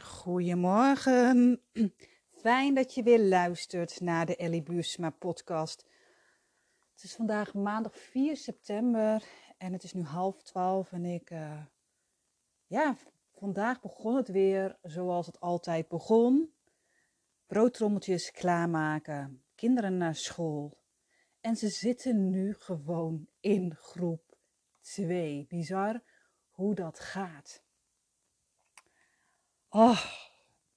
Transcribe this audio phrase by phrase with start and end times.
[0.00, 1.60] Goedemorgen.
[2.30, 5.86] Fijn dat je weer luistert naar de Ellie Buursma podcast.
[6.92, 9.24] Het is vandaag maandag 4 september
[9.58, 11.64] en het is nu half twaalf en ik, uh,
[12.66, 12.96] ja,
[13.32, 16.54] vandaag begon het weer zoals het altijd begon.
[17.46, 20.78] Broodtrommeltjes klaarmaken, kinderen naar school.
[21.40, 24.38] En ze zitten nu gewoon in groep
[24.80, 25.46] 2.
[25.48, 26.02] Bizar
[26.50, 27.62] hoe dat gaat.
[29.74, 30.04] Oh,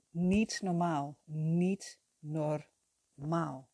[0.09, 1.17] niet normaal.
[1.23, 3.69] Niet normaal.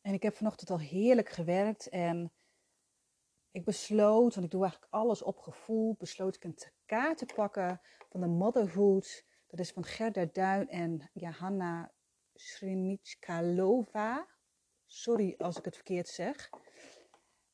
[0.00, 2.32] En ik heb vanochtend al heerlijk gewerkt en
[3.50, 7.80] ik besloot, want ik doe eigenlijk alles op gevoel, besloot ik een kaart te pakken
[8.10, 9.26] van de Motherhood.
[9.46, 11.92] Dat is van Gerda Duin en Johanna
[12.34, 14.28] Srimitschkalova.
[14.86, 16.50] Sorry als ik het verkeerd zeg.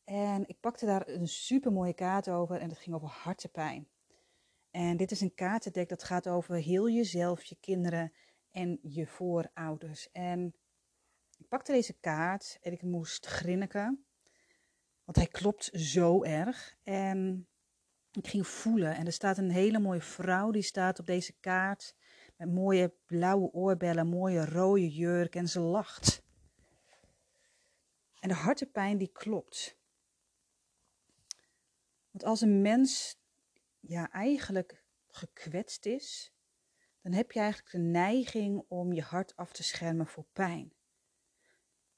[0.05, 3.89] En ik pakte daar een super mooie kaart over en het ging over hartepijn.
[4.71, 8.13] En dit is een kaartendek dat gaat over heel jezelf, je kinderen
[8.51, 10.11] en je voorouders.
[10.13, 10.55] En
[11.39, 14.05] ik pakte deze kaart en ik moest grinniken.
[15.05, 16.77] Want hij klopt zo erg.
[16.83, 17.49] En
[18.13, 18.95] ik ging voelen.
[18.95, 21.95] En er staat een hele mooie vrouw die staat op deze kaart.
[22.37, 25.35] Met mooie blauwe oorbellen, mooie rode jurk.
[25.35, 26.23] En ze lacht.
[28.21, 29.77] En de hartepijn die klopt.
[32.11, 33.19] Want als een mens
[33.81, 36.33] ja, eigenlijk gekwetst is,
[37.03, 40.73] dan heb je eigenlijk de neiging om je hart af te schermen voor pijn.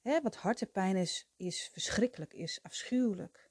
[0.01, 3.51] Hè, wat hartepijn is, is verschrikkelijk, is afschuwelijk.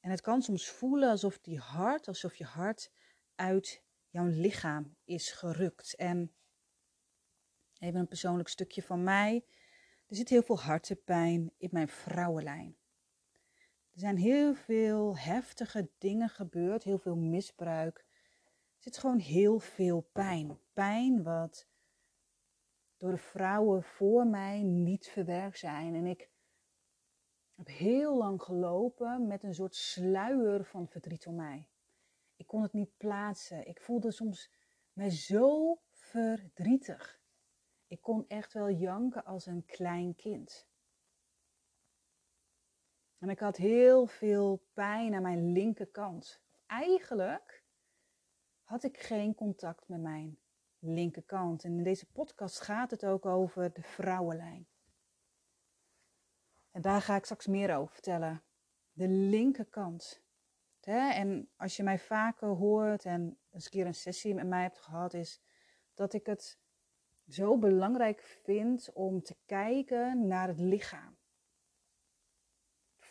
[0.00, 2.90] En het kan soms voelen alsof die hart, alsof je hart
[3.34, 5.94] uit jouw lichaam is gerukt.
[5.94, 6.34] En
[7.78, 9.44] even een persoonlijk stukje van mij.
[10.06, 12.77] Er zit heel veel hartepijn in mijn vrouwenlijn.
[13.98, 17.98] Er zijn heel veel heftige dingen gebeurd, heel veel misbruik.
[17.98, 20.58] Er zit gewoon heel veel pijn.
[20.72, 21.68] Pijn wat
[22.96, 25.94] door de vrouwen voor mij niet verwerkt zijn.
[25.94, 26.30] En ik
[27.54, 31.68] heb heel lang gelopen met een soort sluier van verdriet om mij.
[32.36, 33.66] Ik kon het niet plaatsen.
[33.66, 34.50] Ik voelde soms
[34.92, 37.20] mij zo verdrietig.
[37.86, 40.68] Ik kon echt wel janken als een klein kind.
[43.18, 46.42] En ik had heel veel pijn aan mijn linkerkant.
[46.66, 47.64] Eigenlijk
[48.62, 50.38] had ik geen contact met mijn
[50.78, 51.64] linkerkant.
[51.64, 54.66] En in deze podcast gaat het ook over de vrouwenlijn.
[56.70, 58.42] En daar ga ik straks meer over vertellen.
[58.92, 60.22] De linkerkant.
[60.80, 64.78] En als je mij vaker hoort en eens een keer een sessie met mij hebt
[64.78, 65.42] gehad, is
[65.94, 66.58] dat ik het
[67.26, 71.17] zo belangrijk vind om te kijken naar het lichaam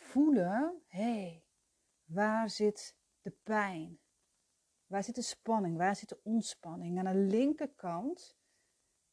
[0.08, 1.44] voelen, hé, hey,
[2.04, 3.98] waar zit de pijn?
[4.86, 5.76] Waar zit de spanning?
[5.76, 6.98] Waar zit de ontspanning?
[6.98, 8.36] Aan de linkerkant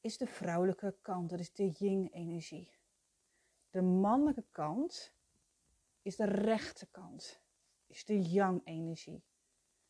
[0.01, 2.71] is de vrouwelijke kant, dat is de yin-energie.
[3.69, 5.13] De mannelijke kant
[6.01, 7.41] is de rechterkant,
[7.87, 9.23] is de yang-energie.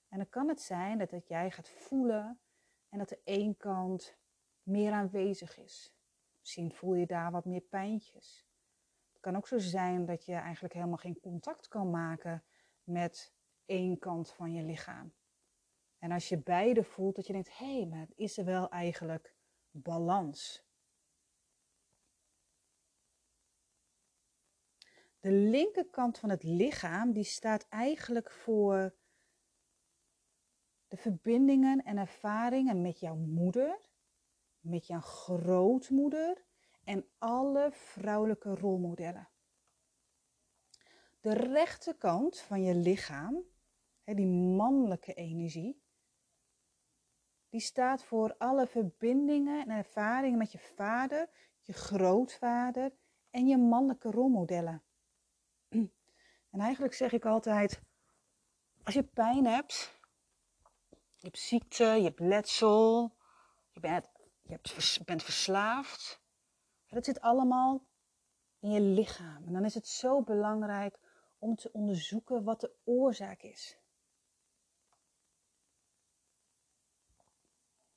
[0.09, 2.39] En dan kan het zijn dat, dat jij gaat voelen
[2.89, 4.17] en dat de één kant
[4.63, 5.93] meer aanwezig is.
[6.39, 8.45] Misschien voel je daar wat meer pijntjes
[9.25, 12.43] kan ook zo zijn dat je eigenlijk helemaal geen contact kan maken
[12.83, 13.33] met
[13.65, 15.13] één kant van je lichaam.
[15.97, 19.35] En als je beide voelt, dat je denkt, hé, hey, maar is er wel eigenlijk
[19.71, 20.65] balans?
[25.19, 28.95] De linkerkant van het lichaam, die staat eigenlijk voor
[30.87, 33.89] de verbindingen en ervaringen met jouw moeder,
[34.59, 36.45] met jouw grootmoeder
[36.85, 39.29] en alle vrouwelijke rolmodellen.
[41.21, 43.43] De rechterkant van je lichaam,
[44.03, 45.83] die mannelijke energie,
[47.49, 51.29] die staat voor alle verbindingen en ervaringen met je vader,
[51.61, 52.93] je grootvader
[53.29, 54.83] en je mannelijke rolmodellen.
[56.49, 57.81] En eigenlijk zeg ik altijd,
[58.83, 59.99] als je pijn hebt,
[61.15, 63.15] je hebt ziekte, je hebt letsel,
[63.71, 64.09] je bent,
[64.41, 64.59] je
[65.05, 66.23] bent verslaafd,
[66.95, 67.85] dat zit allemaal
[68.59, 69.43] in je lichaam.
[69.45, 70.99] En dan is het zo belangrijk
[71.39, 73.79] om te onderzoeken wat de oorzaak is.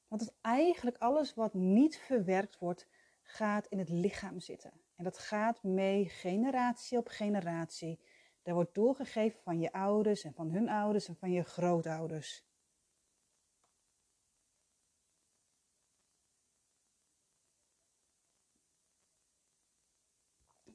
[0.08, 2.88] Want eigenlijk alles wat niet verwerkt wordt,
[3.22, 4.72] gaat in het lichaam zitten.
[4.96, 8.00] En dat gaat mee generatie op generatie.
[8.42, 12.46] Dat wordt doorgegeven van je ouders en van hun ouders en van je grootouders.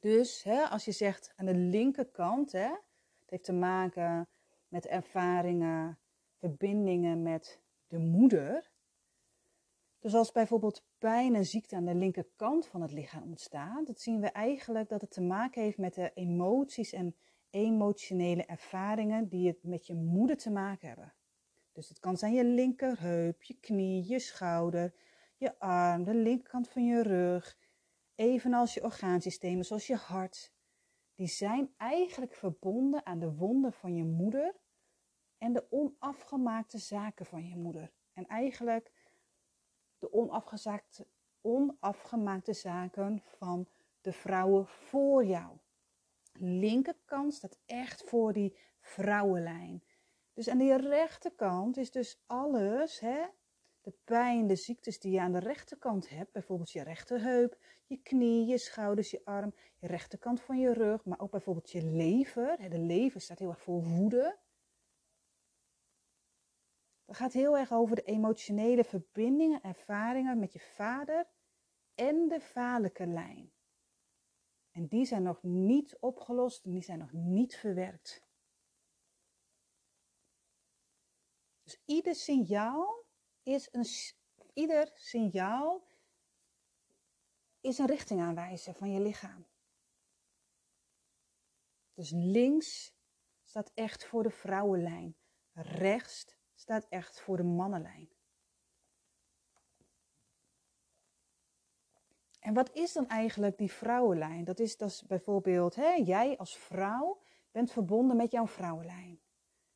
[0.04, 4.28] Dus hè, als je zegt aan de linkerkant, hè, het heeft te maken
[4.68, 5.98] met ervaringen,
[6.38, 8.70] verbindingen met de de moeder.
[9.98, 14.20] Dus als bijvoorbeeld pijn en ziekte aan de linkerkant van het lichaam ontstaat, dan zien
[14.20, 17.16] we eigenlijk dat het te maken heeft met de emoties en
[17.50, 21.14] emotionele ervaringen die het met je moeder te maken hebben.
[21.72, 24.94] Dus het kan zijn je linkerheup, je knie, je schouder,
[25.36, 27.56] je arm, de linkerkant van je rug,
[28.14, 30.52] evenals je orgaansystemen zoals je hart.
[31.14, 34.56] Die zijn eigenlijk verbonden aan de wonden van je moeder
[35.38, 37.92] en de onafgemaakte zaken van je moeder.
[38.12, 38.92] En eigenlijk
[39.98, 40.12] de
[41.42, 43.68] onafgemaakte, zaken van
[44.00, 45.58] de vrouwen voor jou.
[46.32, 49.84] Linkerkant staat echt voor die vrouwenlijn.
[50.32, 53.24] Dus aan die rechterkant is dus alles, hè,
[53.84, 58.46] de pijn, de ziektes die je aan de rechterkant hebt, bijvoorbeeld je rechterheup, je knie,
[58.46, 62.70] je schouders, je arm, je rechterkant van je rug, maar ook bijvoorbeeld je lever.
[62.70, 64.38] De lever staat heel erg voor woede.
[67.04, 71.26] Dat gaat heel erg over de emotionele verbindingen, ervaringen met je vader
[71.94, 73.52] en de vaderlijke lijn.
[74.70, 78.22] En die zijn nog niet opgelost en die zijn nog niet verwerkt.
[81.62, 83.03] Dus ieder signaal
[83.44, 83.86] is een,
[84.52, 85.86] ieder signaal
[87.60, 89.46] is een richting aanwijzen van je lichaam.
[91.94, 92.94] Dus links
[93.42, 95.16] staat echt voor de vrouwenlijn.
[95.52, 98.12] Rechts staat echt voor de mannenlijn.
[102.40, 104.44] En wat is dan eigenlijk die vrouwenlijn?
[104.44, 109.23] Dat is, dat is bijvoorbeeld, hè, jij als vrouw bent verbonden met jouw vrouwenlijn.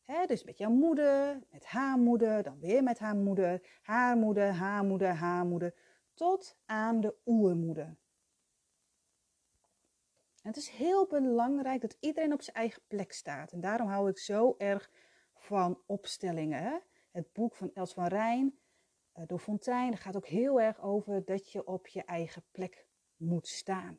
[0.09, 4.85] Dus met jouw moeder, met haar moeder, dan weer met haar moeder, haar moeder, haar
[4.85, 5.75] moeder, haar moeder,
[6.15, 7.97] tot aan de oermoeder.
[10.43, 13.53] Het is heel belangrijk dat iedereen op zijn eigen plek staat.
[13.53, 14.91] En daarom hou ik zo erg
[15.35, 16.83] van opstellingen.
[17.11, 18.59] Het boek van Els van Rijn
[19.15, 23.49] uh, door Fontijn gaat ook heel erg over dat je op je eigen plek moet
[23.49, 23.99] staan.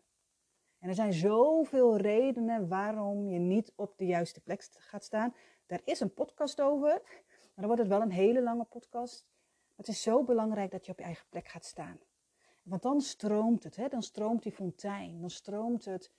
[0.79, 5.33] En er zijn zoveel redenen waarom je niet op de juiste plek gaat staan.
[5.69, 7.01] Daar is een podcast over,
[7.33, 9.25] maar dan wordt het wel een hele lange podcast.
[9.75, 11.99] het is zo belangrijk dat je op je eigen plek gaat staan.
[12.63, 13.87] Want dan stroomt het, hè?
[13.87, 16.11] dan stroomt die fontein, dan stroomt het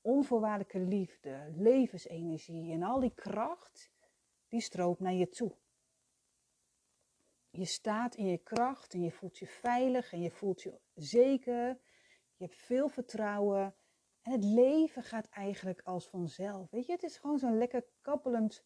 [0.00, 3.90] onvoorwaardelijke liefde, levensenergie en al die kracht,
[4.48, 5.54] die stroomt naar je toe.
[7.50, 11.66] Je staat in je kracht en je voelt je veilig en je voelt je zeker.
[12.36, 13.74] Je hebt veel vertrouwen
[14.22, 16.70] en het leven gaat eigenlijk als vanzelf.
[16.70, 18.64] Weet je, het is gewoon zo'n lekker kappelend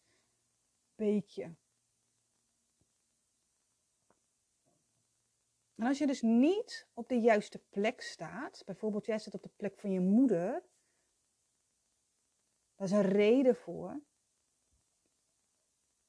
[0.99, 1.55] beekje.
[5.75, 9.51] En als je dus niet op de juiste plek staat, bijvoorbeeld jij zit op de
[9.55, 10.63] plek van je moeder,
[12.75, 14.01] daar is een reden voor,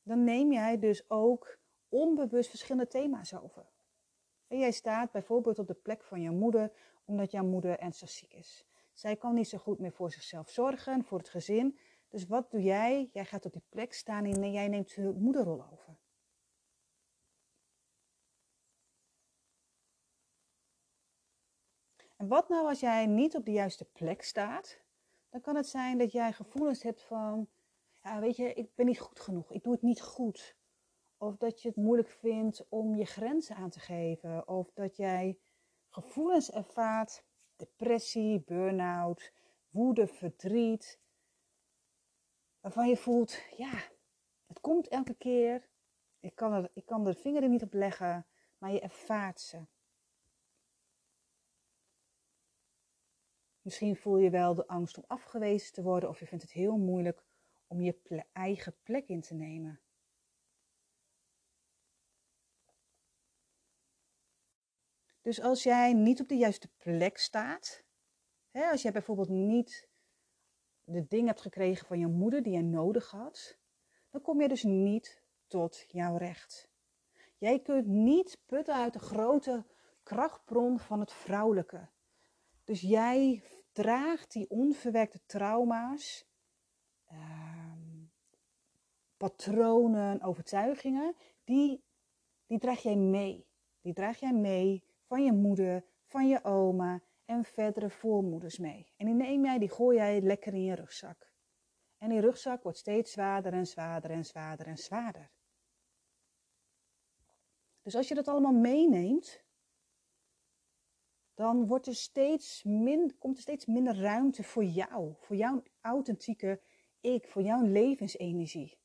[0.03, 1.59] dan neem jij dus ook
[1.89, 3.67] onbewust verschillende thema's over.
[4.47, 6.73] En jij staat bijvoorbeeld op de plek van je moeder
[7.05, 8.67] omdat jouw moeder ernstig ziek is.
[8.93, 11.79] Zij kan niet zo goed meer voor zichzelf zorgen, voor het gezin.
[12.11, 13.09] Dus wat doe jij?
[13.13, 15.99] Jij gaat op die plek staan en jij neemt de moederrol over.
[22.17, 24.81] En wat nou als jij niet op de juiste plek staat?
[25.29, 27.49] Dan kan het zijn dat jij gevoelens hebt van,
[28.03, 30.57] ja weet je, ik ben niet goed genoeg, ik doe het niet goed.
[31.17, 34.49] Of dat je het moeilijk vindt om je grenzen aan te geven.
[34.49, 35.39] Of dat jij
[35.89, 37.25] gevoelens ervaart,
[37.57, 39.33] depressie, burn-out,
[39.71, 41.01] woede, verdriet.
[42.61, 43.91] Waarvan je voelt, ja,
[44.47, 45.69] het komt elke keer.
[46.21, 48.27] Ik kan, er, ik kan er niet op leggen,
[48.59, 49.67] maar je ervaart ze.
[53.63, 56.77] Misschien voel je wel de angst om afgewezen te worden of je vindt het heel
[56.77, 57.25] moeilijk
[57.67, 59.81] om je eigen plek in te nemen.
[65.21, 67.85] Dus als jij niet op de juiste plek staat,
[68.51, 69.90] hè, als jij bijvoorbeeld niet
[70.93, 73.59] de dingen hebt gekregen van je moeder die je nodig had,
[74.11, 76.71] dan kom je dus niet tot jouw recht.
[77.39, 79.67] Jij kunt niet putten uit de grote
[80.03, 81.89] krachtbron van het vrouwelijke.
[82.65, 83.43] Dus jij
[83.73, 86.29] draagt die onverwerkte trauma's,
[87.07, 88.05] ehm,
[89.17, 91.85] patronen, overtuigingen, die,
[92.47, 93.47] die draag jij mee.
[93.81, 98.93] Die draag jij mee van je moeder, van je oma en verdere voormoeders mee.
[98.97, 101.33] En die neem jij, die gooi jij lekker in je rugzak.
[101.97, 105.31] En die rugzak wordt steeds zwaarder en zwaarder en zwaarder en zwaarder.
[107.83, 109.45] Dus als je dat allemaal meeneemt,
[111.35, 116.63] dan wordt er steeds min, komt er steeds minder ruimte voor jou, voor jouw authentieke
[117.01, 118.79] ik, voor jouw levensenergie.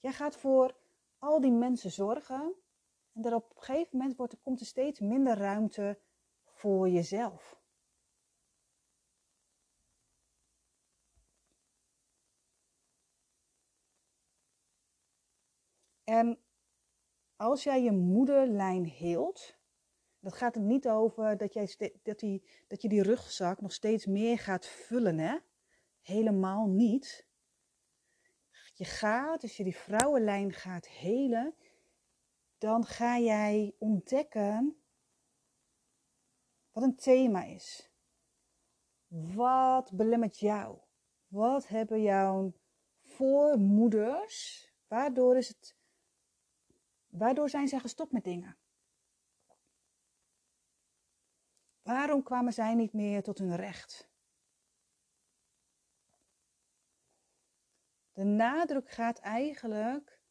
[0.00, 0.76] Jij gaat voor
[1.18, 2.54] al die mensen zorgen
[3.12, 5.98] En dat op een gegeven moment wordt, er, komt er steeds minder ruimte
[6.54, 7.62] voor jezelf.
[16.04, 16.38] En
[17.36, 19.56] als jij je moederlijn heelt,
[20.20, 24.06] dat gaat er niet over dat, jij, dat, die, dat je die rugzak nog steeds
[24.06, 25.38] meer gaat vullen, hè?
[26.00, 27.26] Helemaal niet.
[28.74, 31.54] Je gaat, als je die vrouwenlijn gaat helen,
[32.58, 34.83] dan ga jij ontdekken
[36.74, 37.90] wat een thema is.
[39.06, 40.78] Wat belemmert jou?
[41.26, 42.52] Wat hebben jouw
[43.02, 44.68] voormoeders?
[44.86, 45.76] Waardoor, is het,
[47.06, 48.58] waardoor zijn zij gestopt met dingen?
[51.82, 54.12] Waarom kwamen zij niet meer tot hun recht?
[58.12, 60.22] De nadruk gaat eigenlijk,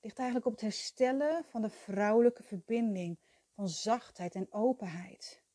[0.00, 3.18] ligt eigenlijk op het herstellen van de vrouwelijke verbinding,
[3.54, 5.46] van zachtheid en openheid.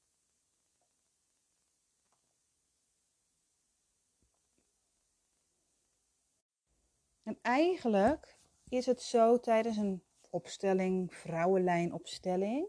[7.23, 8.37] En eigenlijk
[8.69, 12.67] is het zo tijdens een opstelling, vrouwenlijnopstelling,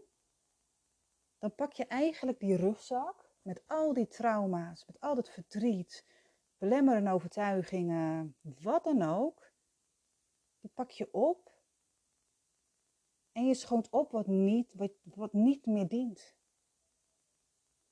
[1.39, 6.05] dan pak je eigenlijk die rugzak met al die trauma's, met al dat verdriet,
[6.57, 9.51] belemmerende overtuigingen, wat dan ook,
[10.59, 11.51] die pak je op
[13.31, 16.35] en je schoont op wat niet, wat, wat niet meer dient.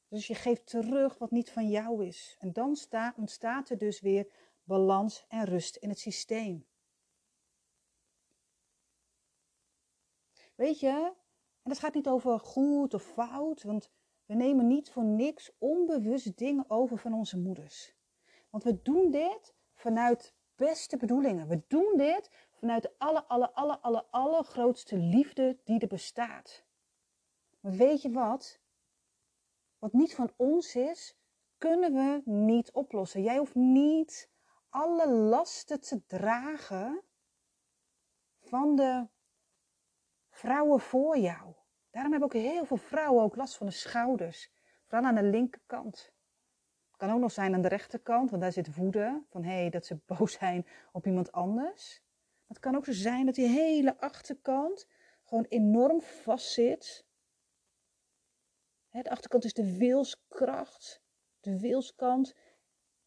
[0.08, 2.36] Dus je geeft terug wat niet van jou is.
[2.40, 4.28] En dan sta, ontstaat er dus weer
[4.64, 6.66] balans en rust in het systeem.
[10.56, 11.14] Weet je,
[11.62, 13.92] en dat gaat niet over goed of fout, want
[14.26, 17.96] we nemen niet voor niks onbewust dingen over van onze moeders.
[18.50, 21.48] Want we doen dit vanuit beste bedoelingen.
[21.48, 26.66] We doen dit vanuit de alle, alle, alle, alle, allergrootste liefde die er bestaat.
[27.60, 28.60] Maar weet je wat?
[29.80, 31.18] Wat niet van ons is,
[31.58, 33.22] kunnen we niet oplossen.
[33.22, 34.32] Jij hoeft niet
[34.74, 37.04] alle lasten te dragen
[38.40, 39.08] van de
[40.30, 41.56] vrouwen voor jou.
[41.90, 44.52] Daarom hebben ook heel veel vrouwen ook last van de schouders.
[44.86, 46.14] Vooral aan de linkerkant.
[46.88, 49.24] Het kan ook nog zijn aan de rechterkant, want daar zit woede.
[49.30, 52.04] Van hé, hey, dat ze boos zijn op iemand anders.
[52.48, 54.88] Het kan ook zo zijn dat die hele achterkant
[55.24, 57.06] gewoon enorm vast zit.
[58.90, 61.04] De achterkant is de wilskracht,
[61.40, 62.36] de wilskant.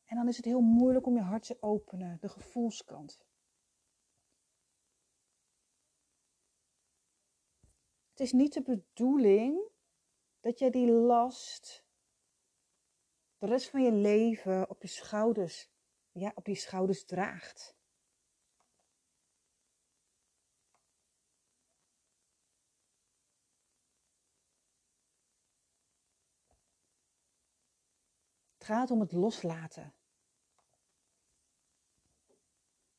[0.06, 3.24] En dan is het heel moeilijk om je hart te openen, de gevoelskant.
[8.10, 9.70] Het is niet de bedoeling
[10.40, 11.84] dat jij die last
[13.38, 15.70] de rest van je leven op je schouders,
[16.12, 17.76] ja, op je schouders draagt.
[28.54, 29.95] Het gaat om het loslaten.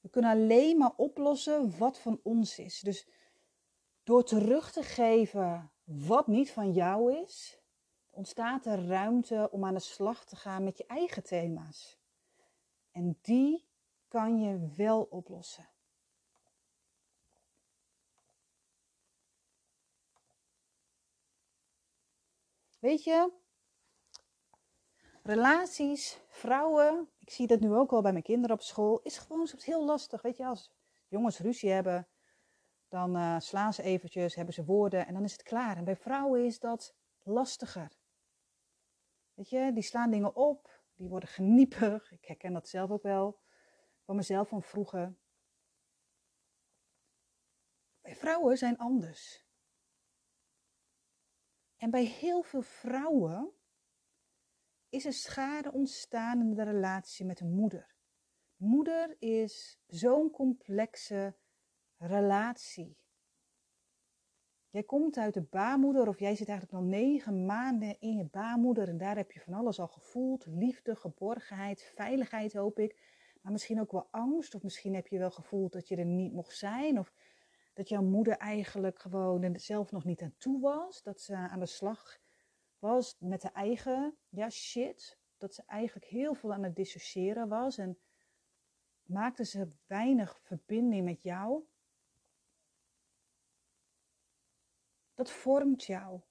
[0.08, 2.80] We kunnen alleen maar oplossen wat van ons is.
[2.80, 3.08] Dus
[4.04, 7.60] door terug te geven wat niet van jou is,
[8.10, 12.00] ontstaat er ruimte om aan de slag te gaan met je eigen thema's.
[12.92, 13.68] En die
[14.08, 15.70] kan je wel oplossen.
[22.80, 23.32] Weet je,
[25.24, 29.48] relaties, vrouwen, ik zie dat nu ook al bij mijn kinderen op school, is gewoon
[29.48, 30.22] soms heel lastig.
[30.22, 30.72] Weet je, als
[31.08, 32.08] jongens ruzie hebben,
[32.88, 35.78] dan uh, slaan ze eventjes, hebben ze woorden en dan is het klaar.
[35.78, 37.98] En bij vrouwen is dat lastiger.
[39.34, 42.12] Weet je, die slaan dingen op, die worden geniepig.
[42.12, 43.40] Ik herken dat zelf ook wel
[44.04, 45.16] van mezelf van vroeger.
[48.02, 49.46] Bij vrouwen zijn anders.
[51.78, 53.57] En bij heel veel vrouwen
[54.98, 57.96] is er schade ontstaan in de relatie met de moeder.
[58.56, 61.36] Moeder is zo'n complexe
[61.98, 62.98] relatie.
[64.70, 68.88] Jij komt uit de baarmoeder of jij zit eigenlijk nog negen maanden in je baarmoeder
[68.88, 70.46] en daar heb je van alles al gevoeld.
[70.46, 73.00] Liefde, geborgenheid, veiligheid hoop ik.
[73.42, 76.34] Maar misschien ook wel angst of misschien heb je wel gevoeld dat je er niet
[76.34, 77.00] mocht zijn.
[77.00, 77.14] Of
[77.74, 81.04] dat jouw moeder eigenlijk gewoon zelf nog niet aan toe was.
[81.04, 82.20] Dat ze aan de slag
[82.80, 85.20] was met de eigen ja, shit.
[85.38, 88.00] Dat ze eigenlijk heel veel aan het dissociëren was en
[89.04, 91.66] maakte ze weinig verbinding met jou.
[95.18, 96.22] dat vormt jou.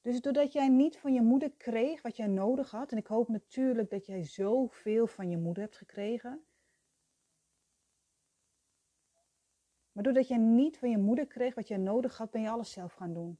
[0.00, 3.28] Dus doordat jij niet van je moeder kreeg wat jij nodig had, en ik hoop
[3.28, 6.44] natuurlijk dat jij zoveel van je moeder hebt gekregen,
[9.92, 12.72] Maar doordat je niet van je moeder kreeg wat je nodig had, ben je alles
[12.72, 13.38] zelf gaan doen.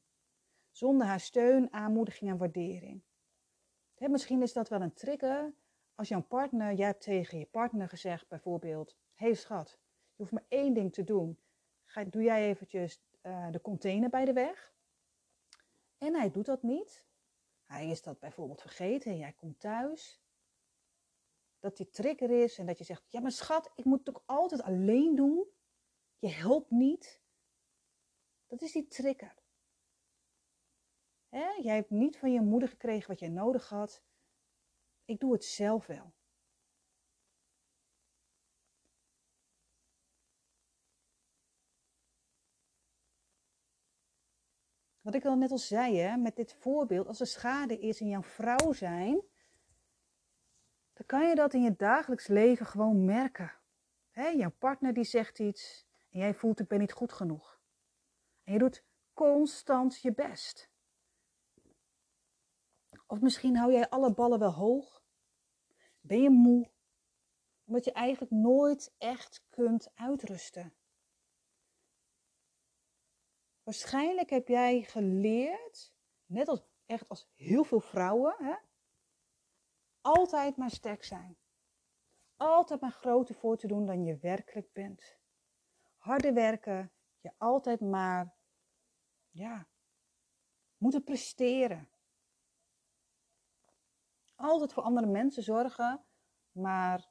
[0.72, 3.02] Zonder haar steun, aanmoediging en waardering.
[3.98, 5.54] misschien is dat wel een trigger.
[5.94, 9.78] Als jouw partner, jij hebt tegen je partner gezegd bijvoorbeeld, hé hey schat,
[10.14, 11.38] je hoeft maar één ding te doen.
[11.84, 14.74] Ga, doe jij eventjes uh, de container bij de weg.
[15.98, 17.06] En hij doet dat niet.
[17.64, 20.22] Hij is dat bijvoorbeeld vergeten en jij komt thuis.
[21.58, 24.22] Dat die trigger is en dat je zegt, ja maar schat, ik moet het ook
[24.26, 25.46] altijd alleen doen.
[26.18, 27.22] Je helpt niet.
[28.46, 29.41] Dat is die trigger.
[31.32, 31.48] Hè?
[31.62, 34.02] Jij hebt niet van je moeder gekregen wat je nodig had.
[35.04, 36.12] Ik doe het zelf wel.
[45.00, 48.08] Wat ik al net al zei, hè, met dit voorbeeld, als er schade is in
[48.08, 49.22] jouw vrouw zijn,
[50.92, 53.52] dan kan je dat in je dagelijks leven gewoon merken.
[54.10, 57.60] Hè, jouw partner die zegt iets en jij voelt ik ben niet goed genoeg.
[58.44, 60.71] En je doet constant je best.
[63.12, 65.02] Of misschien hou jij alle ballen wel hoog.
[66.00, 66.70] Ben je moe?
[67.64, 70.74] Omdat je eigenlijk nooit echt kunt uitrusten.
[73.62, 75.94] Waarschijnlijk heb jij geleerd,
[76.26, 78.54] net als echt als heel veel vrouwen, hè,
[80.00, 81.36] altijd maar sterk zijn.
[82.36, 85.18] Altijd maar groter voor te doen dan je werkelijk bent.
[85.96, 88.34] Harder werken, je altijd maar,
[89.30, 89.68] ja,
[90.76, 91.91] moeten presteren.
[94.42, 96.04] Altijd voor andere mensen zorgen,
[96.52, 97.08] maar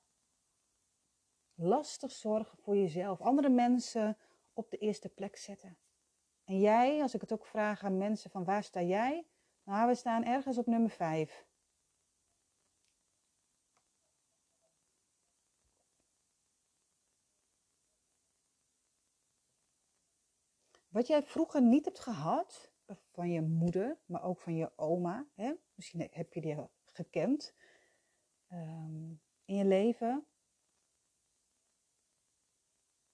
[1.53, 3.21] lastig zorgen voor jezelf.
[3.21, 4.17] Andere mensen
[4.53, 5.77] op de eerste plek zetten.
[6.43, 9.27] En jij, als ik het ook vraag aan mensen van waar sta jij?
[9.63, 11.45] Nou, we staan ergens op nummer 5.
[20.87, 22.71] Wat jij vroeger niet hebt gehad,
[23.11, 25.53] van je moeder, maar ook van je oma, hè?
[25.75, 26.55] misschien heb je die
[27.03, 27.53] gekend
[28.49, 30.25] um, in je leven.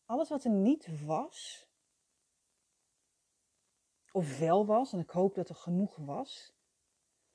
[0.05, 1.67] Alles wat er niet was,
[4.11, 6.55] of wel was, en ik hoop dat er genoeg was,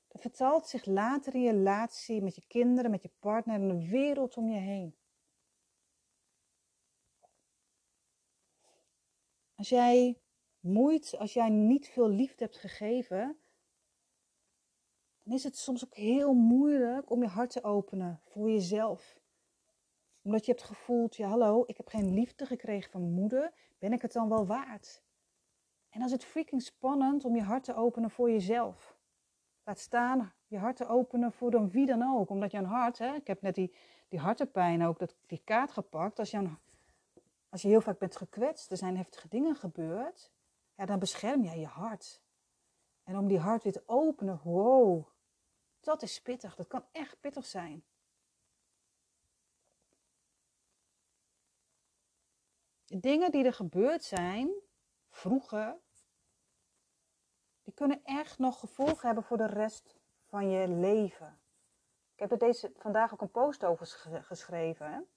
[0.07, 3.87] dat vertaalt zich later in je relatie met je kinderen, met je partner en de
[3.89, 4.97] wereld om je heen.
[9.55, 10.21] Als jij
[10.59, 13.42] moeite, als jij niet veel liefde hebt gegeven,
[15.23, 19.19] dan is het soms ook heel moeilijk om je hart te openen voor jezelf.
[20.21, 23.93] Omdat je hebt gevoeld, ja hallo, ik heb geen liefde gekregen van mijn moeder, ben
[23.93, 25.03] ik het dan wel waard?
[25.89, 28.97] En dan is het freaking spannend om je hart te openen voor jezelf.
[29.63, 32.29] Laat staan je hart te openen voor dan wie dan ook.
[32.29, 33.75] Omdat je een hart, hè, ik heb net die,
[34.07, 36.19] die hartenpijn ook, dat, die kaart gepakt.
[36.19, 36.57] Als je, een,
[37.49, 40.31] als je heel vaak bent gekwetst, er zijn heftige dingen gebeurd.
[40.75, 42.21] Ja, dan bescherm jij je hart.
[43.03, 45.07] En om die hart weer te openen, wow,
[45.83, 46.55] dat is pittig.
[46.55, 47.83] Dat kan echt pittig zijn.
[52.85, 54.51] De dingen die er gebeurd zijn,
[55.09, 55.77] vroeger,
[57.63, 61.39] die kunnen echt nog gevolgen hebben voor de rest van je leven.
[62.13, 63.87] Ik heb er deze, vandaag ook een post over
[64.23, 65.07] geschreven.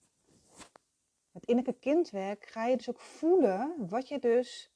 [1.31, 4.71] Met innerlijke kindwerk ga je dus ook voelen wat je dus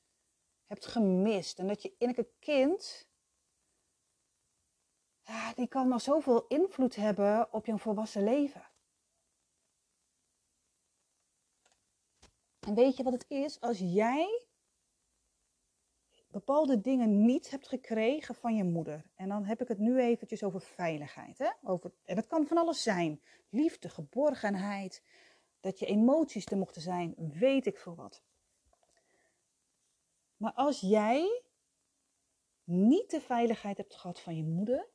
[0.67, 1.59] hebt gemist.
[1.59, 3.09] En dat je innerlijke kind,
[5.55, 8.69] die kan nog zoveel invloed hebben op je volwassen leven.
[12.61, 13.61] En weet je wat het is?
[13.61, 14.45] Als jij
[16.31, 19.05] bepaalde dingen niet hebt gekregen van je moeder.
[19.15, 21.39] En dan heb ik het nu eventjes over veiligheid.
[21.39, 21.51] Hè?
[21.63, 23.23] Over, en dat kan van alles zijn.
[23.49, 25.03] Liefde, geborgenheid,
[25.61, 28.23] dat je emoties er mochten zijn, weet ik veel wat.
[30.37, 31.43] Maar als jij
[32.65, 34.89] niet de veiligheid hebt gehad van je moeder,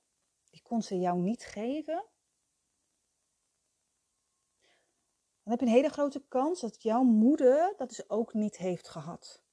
[0.55, 2.05] die kon ze jou niet geven,
[5.43, 8.87] dan heb je een hele grote kans dat jouw moeder dat dus ook niet heeft
[8.87, 9.43] gehad.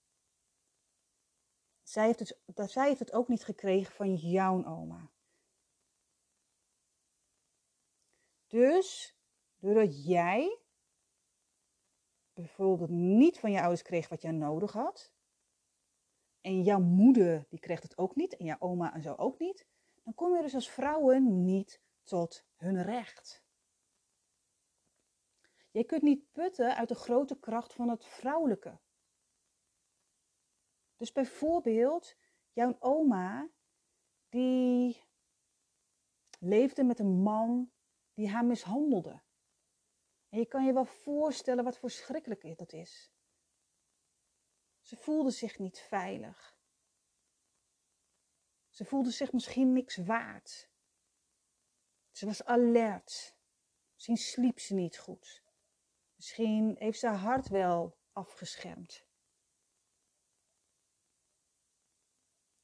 [1.82, 5.10] Zij heeft, het, zij heeft het ook niet gekregen van jouw oma.
[8.46, 9.16] Dus,
[9.56, 10.60] doordat jij
[12.32, 15.12] bijvoorbeeld niet van je ouders kreeg wat jij nodig had,
[16.40, 19.70] en jouw moeder die kreeg het ook niet, en jouw oma en zo ook niet,
[20.02, 23.44] dan kom je dus als vrouwen niet tot hun recht.
[25.70, 28.80] Je kunt niet putten uit de grote kracht van het vrouwelijke.
[30.96, 32.16] Dus bijvoorbeeld,
[32.52, 33.50] jouw oma,
[34.28, 35.04] die
[36.38, 37.72] leefde met een man
[38.14, 39.22] die haar mishandelde.
[40.28, 43.12] En je kan je wel voorstellen wat verschrikkelijk dat is.
[44.80, 46.51] Ze voelde zich niet veilig.
[48.82, 50.70] Ze voelde zich misschien niks waard.
[52.10, 53.36] Ze was alert.
[53.94, 55.42] Misschien sliep ze niet goed.
[56.16, 59.06] Misschien heeft ze haar hart wel afgeschermd.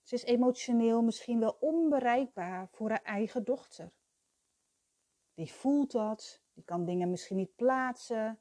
[0.02, 3.92] Ze is emotioneel misschien wel onbereikbaar voor haar eigen dochter.
[5.34, 8.40] Die voelt dat, die kan dingen misschien niet plaatsen.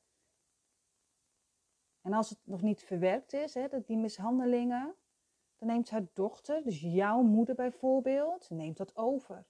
[2.02, 4.96] En als het nog niet verwerkt is, hè, die mishandelingen,
[5.58, 9.46] dan neemt haar dochter, dus jouw moeder bijvoorbeeld, neemt dat over.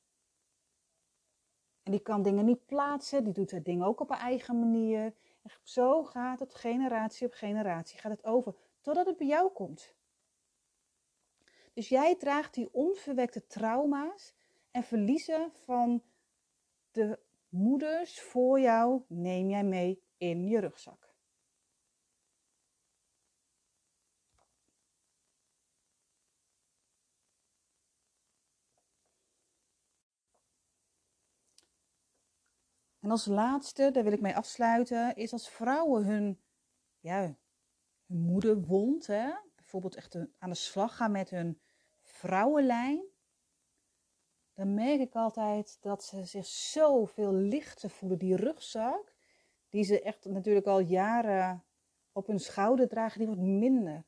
[1.83, 5.13] En die kan dingen niet plaatsen, die doet haar dingen ook op haar eigen manier.
[5.41, 9.95] En zo gaat het generatie op generatie, gaat het over, totdat het bij jou komt.
[11.73, 14.33] Dus jij draagt die onverwekte trauma's
[14.71, 16.03] en verliezen van
[16.91, 21.06] de moeders voor jou, neem jij mee in je rugzak.
[33.07, 36.41] En als laatste, daar wil ik mee afsluiten, is als vrouwen hun,
[36.99, 37.37] ja, hun
[38.05, 41.61] moederwond, hè, bijvoorbeeld echt aan de slag gaan met hun
[42.01, 43.03] vrouwenlijn,
[44.53, 48.17] dan merk ik altijd dat ze zich zoveel lichter voelen.
[48.17, 49.15] Die rugzak,
[49.69, 51.65] die ze echt natuurlijk al jaren
[52.11, 54.05] op hun schouder dragen, die wordt minder.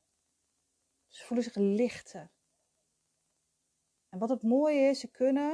[1.07, 2.31] Ze voelen zich lichter.
[4.09, 5.51] En wat het mooie is, ze kunnen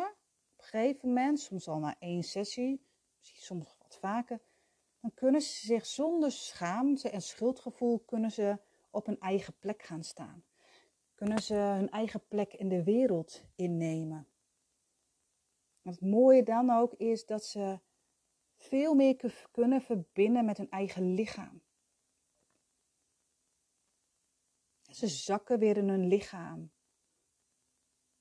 [0.55, 2.93] op een gegeven moment, soms al na één sessie,
[3.25, 4.41] misschien soms wat vaker,
[4.99, 8.59] dan kunnen ze zich zonder schaamte en schuldgevoel kunnen ze
[8.89, 10.43] op een eigen plek gaan staan.
[11.15, 14.27] Kunnen ze hun eigen plek in de wereld innemen.
[15.81, 17.79] het mooie dan ook is dat ze
[18.57, 21.61] veel meer kunnen verbinden met hun eigen lichaam.
[24.81, 26.71] Ze zakken weer in hun lichaam.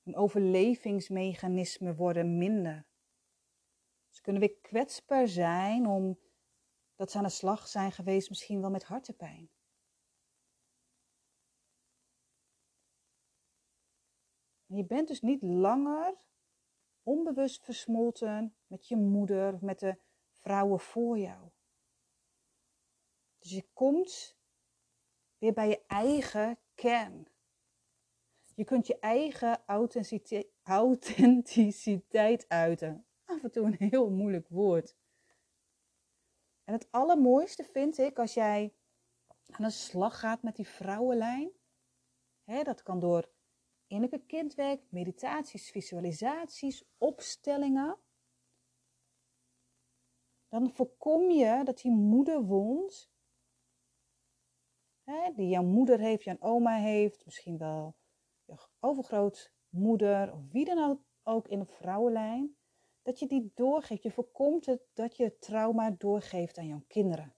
[0.03, 2.85] Hun overlevingsmechanismen worden minder.
[4.25, 9.49] Kunnen weer kwetsbaar zijn omdat ze aan de slag zijn geweest, misschien wel met hartepijn.
[14.65, 16.15] je bent dus niet langer
[17.03, 19.97] onbewust versmolten met je moeder of met de
[20.31, 21.49] vrouwen voor jou.
[23.39, 24.37] Dus je komt
[25.37, 27.27] weer bij je eigen kern.
[28.55, 29.63] Je kunt je eigen
[30.63, 33.05] authenticiteit uiten.
[33.35, 34.95] Af en toe een heel moeilijk woord.
[36.63, 38.73] En het allermooiste vind ik als jij
[39.49, 41.51] aan de slag gaat met die vrouwenlijn.
[42.43, 43.29] Hè, dat kan door
[43.87, 47.99] innerlijke kindwerk, meditaties, visualisaties, opstellingen.
[50.47, 53.11] Dan voorkom je dat die moederwond,
[55.03, 57.95] hè, die jouw moeder heeft, jouw oma heeft, misschien wel
[58.45, 62.57] je overgrootmoeder of wie dan ook in de vrouwenlijn,
[63.05, 64.03] dat je die doorgeeft.
[64.03, 67.35] Je voorkomt het dat je trauma doorgeeft aan jouw kinderen.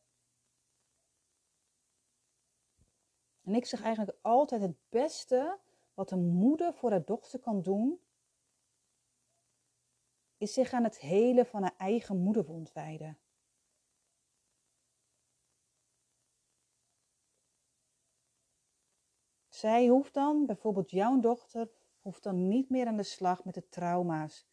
[3.42, 5.60] En ik zeg eigenlijk altijd het beste
[5.94, 8.02] wat een moeder voor haar dochter kan doen,
[10.38, 13.20] is zich aan het helen van haar eigen moederwond wijden.
[19.48, 23.70] Zij hoeft dan, bijvoorbeeld jouw dochter, hoeft dan niet meer aan de slag met de
[23.70, 24.46] trauma's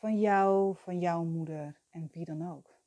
[0.00, 2.78] van jou, van jouw moeder en wie dan ook.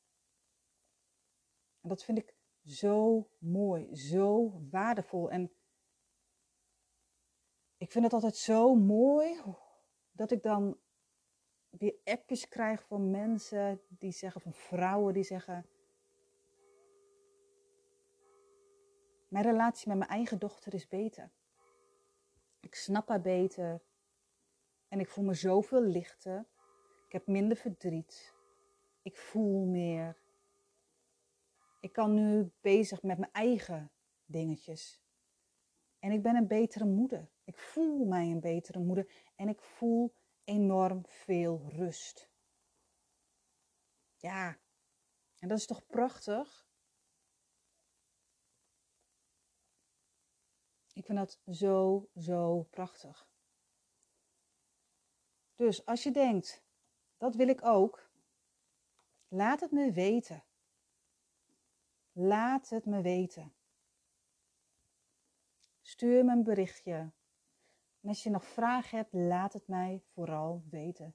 [1.80, 5.30] En dat vind ik zo mooi, zo waardevol.
[5.30, 5.52] En
[7.76, 9.40] ik vind het altijd zo mooi
[10.12, 10.78] dat ik dan
[11.70, 15.66] weer appjes krijg van mensen die zeggen, van vrouwen die zeggen,
[19.28, 21.32] mijn relatie met mijn eigen dochter is beter.
[22.60, 23.82] Ik snap haar beter
[24.88, 26.46] en ik voel me zoveel lichter.
[27.14, 28.34] Ik heb minder verdriet.
[29.02, 30.16] Ik voel meer.
[31.80, 33.92] Ik kan nu bezig met mijn eigen
[34.24, 35.00] dingetjes.
[35.98, 37.30] En ik ben een betere moeder.
[37.44, 42.30] Ik voel mij een betere moeder en ik voel enorm veel rust.
[44.16, 44.58] Ja,
[45.38, 46.68] en dat is toch prachtig?
[50.92, 53.28] Ik vind dat zo, zo prachtig.
[55.54, 56.63] Dus als je denkt,
[57.16, 58.10] dat wil ik ook.
[59.28, 60.44] Laat het me weten.
[62.12, 63.54] Laat het me weten.
[65.80, 67.12] Stuur me een berichtje.
[68.00, 71.14] En als je nog vragen hebt, laat het mij vooral weten.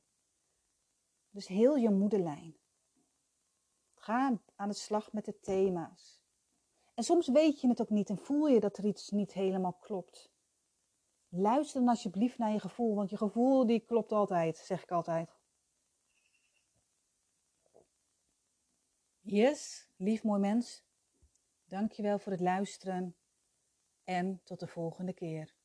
[1.30, 2.58] Dus heel je moederlijn.
[3.96, 6.22] Ga aan de slag met de thema's.
[6.94, 9.74] En soms weet je het ook niet en voel je dat er iets niet helemaal
[9.74, 10.32] klopt.
[11.30, 15.39] Luister dan alsjeblieft naar je gevoel, want je gevoel die klopt altijd, zeg ik altijd.
[19.32, 20.84] Yes, lief mooi mens.
[21.66, 23.16] Dankjewel voor het luisteren
[24.04, 25.59] en tot de volgende keer.